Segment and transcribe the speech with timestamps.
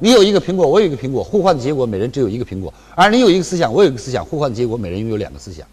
[0.00, 5.66] 你有一个苹果，我有一个苹果，互换的结果每人只有一个苹果；而你有一个思想，我有一个思想，互换的结果每人拥有两个思想。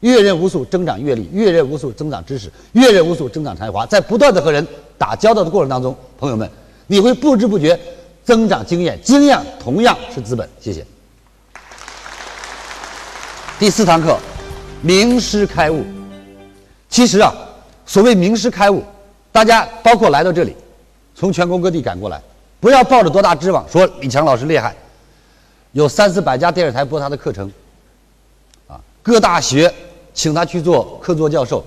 [0.00, 3.84] 阅人无数，增长阅历；阅人无数，增长知识；阅人无数，增长才华。
[3.84, 6.48] 在不断的和人打交道的过程当中，朋友们，
[6.86, 7.78] 你会不知不觉
[8.24, 10.48] 增长经验，经验同样是资本。
[10.58, 10.86] 谢谢。
[13.58, 14.16] 第四堂课，
[14.80, 15.84] 名师开悟。
[16.88, 17.34] 其实啊，
[17.84, 18.82] 所谓名师开悟，
[19.30, 20.56] 大家包括来到这里，
[21.14, 22.22] 从全国各地赶过来，
[22.62, 24.72] 不要抱着多大指望，说李强老师厉害，
[25.72, 27.50] 有三四百家电视台播他的课程，
[28.68, 29.74] 啊，各大学
[30.14, 31.64] 请他去做客座教授，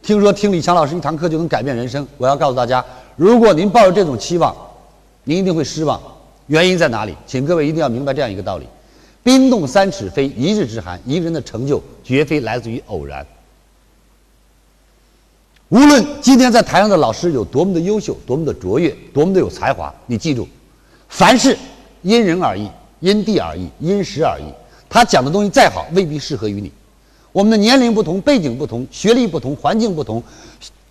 [0.00, 2.08] 听说听李强老师一堂课就能改变人生。
[2.16, 2.82] 我要告诉大家，
[3.16, 4.56] 如果您抱着这种期望，
[5.24, 6.00] 您一定会失望。
[6.46, 7.14] 原因在哪里？
[7.26, 8.66] 请各位一定要明白这样一个道理。
[9.22, 13.26] 冰冻三尺非一日之寒，一个人的成就绝非来自于偶然。
[15.70, 20.46] 无论今天在台上的老师有多么的优秀、多么的卓越、多么的有才华，你记住，
[21.08, 21.56] 凡事
[22.02, 22.68] 因人而异、
[22.98, 24.44] 因地而异、因时而异。
[24.88, 26.72] 他讲的东西再好，未必适合于你。
[27.30, 30.20] 我们的年龄不同、背景不同、学历不同、环境不同，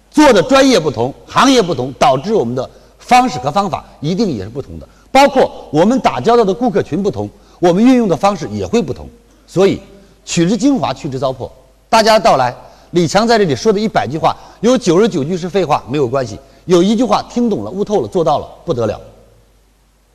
[0.09, 4.87] 做的专业不同、行业不同，导致我们的方式和方法一定也是不同的。
[5.11, 7.29] 包括我们打交道的顾客群不同。
[7.59, 9.05] 我们运用的方式也会不同，
[9.45, 9.81] 所以
[10.23, 11.49] 取之精华，去之糟粕。
[11.89, 12.55] 大家到来，
[12.91, 18.99] 李强在这里说的一百句话，有九十九句是废话，没有关系；有一句话听懂了、悟透了、做到了，不得了。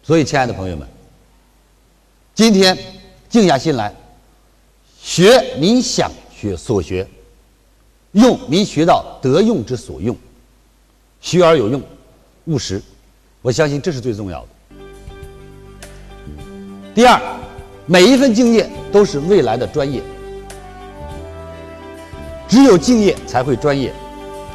[0.02, 0.86] 所以，亲爱的朋友们，
[2.34, 2.76] 今天
[3.28, 3.94] 静下心来，
[5.00, 7.06] 学你想学所学，
[8.12, 10.16] 用你学到得用之所用，
[11.20, 11.80] 学而有用，
[12.46, 12.82] 务实。
[13.40, 14.48] 我相信这是最重要的。
[16.94, 17.20] 第二，
[17.86, 20.02] 每一份敬业都是未来的专业。
[22.54, 23.92] 只有敬业才会专业，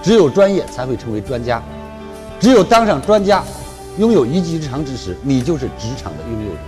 [0.01, 1.61] 只有专业才会成为专家，
[2.39, 3.43] 只有当上专家，
[3.97, 6.59] 拥有一技之长之时，你就是职场的拥有者。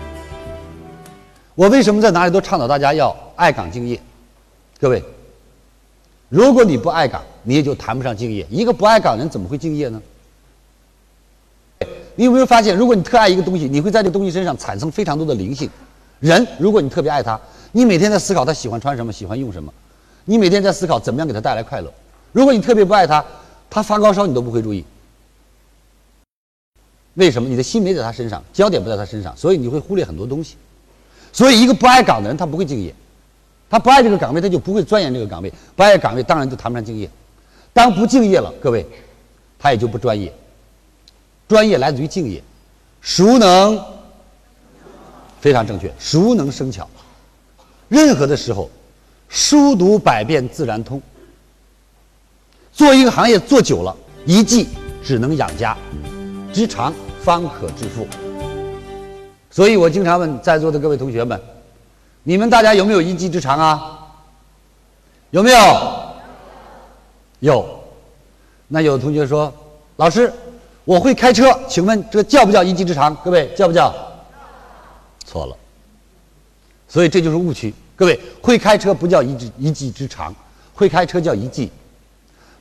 [1.56, 3.98] 我为什么在哪里都倡导大家要爱岗敬业？
[4.78, 5.02] 各位，
[6.28, 8.46] 如果你不爱岗，你也就谈不上敬业。
[8.50, 10.02] 一个不爱岗人怎么会敬业呢？
[12.16, 15.70] 你有没有发现，如果你特爱一个东西，你会在这个东西身上产生非常多的灵性。
[16.20, 17.40] 人，如果你特别爱他，
[17.72, 19.72] 你每天在思考他喜欢穿什么，喜欢用什么，
[20.32, 21.94] 你每天在思考怎么样给他带来快乐。
[22.32, 23.22] 如果你特别不爱他，
[23.70, 24.86] 他发高烧你都不会注意。
[27.16, 27.50] 为什么？
[27.50, 30.56] 你的心没在他身上，焦点不在他身上，所以你会忽略很多东西。
[31.34, 32.96] 所以，一个不爱岗的人，他不会敬业。
[33.70, 35.52] 他不爱这个岗位，他就不会钻研这个岗位。
[35.76, 37.10] 不爱岗位，当然就谈不上敬业。
[37.74, 38.88] 当不敬业了，各位，
[39.60, 40.34] 他也就不专业。
[41.50, 42.42] 专业来自于敬业，
[43.02, 43.78] 熟能
[45.42, 46.90] 非常正确，熟能生巧。
[47.90, 48.70] 任何的时候，
[49.32, 51.02] 书读百遍自然通。
[52.74, 54.68] 做一个行业做久了，一技
[55.02, 55.76] 只能养家，
[56.54, 56.94] 之长
[57.24, 58.06] 方可致富。
[59.50, 61.42] 所以我经常问在座的各位同学们：
[62.24, 63.98] 你们大家有没有一技之长啊？
[65.30, 65.58] 有没有？
[67.40, 67.66] 有。
[68.68, 69.52] 那有的同学说
[69.96, 70.32] ：“老师。”
[70.84, 73.16] 我会开车，请问这叫不叫一技之长？
[73.24, 73.94] 各位叫不叫？
[75.24, 75.56] 错了。
[76.92, 77.74] 所以这就是误区。
[77.96, 80.36] 各位会开车不叫一技一技之长，
[80.74, 81.72] 会开车叫一技。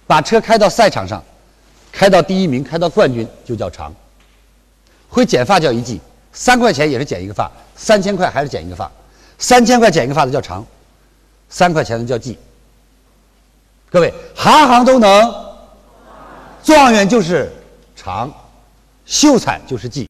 [0.07, 1.21] 把车开到赛场上，
[1.91, 3.93] 开到第一名，开到冠军就叫长。
[5.09, 6.01] 会剪发叫一技，
[6.33, 8.89] 三块钱也是剪一个发，三千块还是剪一个发，
[9.39, 10.65] 三千块剪一个发的叫长，
[11.49, 12.39] 三块钱的叫技。
[13.91, 15.35] 各位行行都能，
[16.63, 17.53] 状元就是。
[18.03, 18.33] 长，
[19.05, 19.99] 秀才就是技。